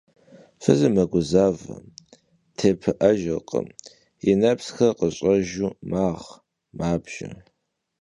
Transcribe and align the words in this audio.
Fızır 0.61 0.91
meguzeve, 0.97 1.75
têpı'ejjırkhım, 2.57 3.67
yi 4.23 4.33
nepsxer 4.41 4.91
khış'ejju 4.97 5.67
mağ- 5.89 6.09
mabjje. 6.77 7.29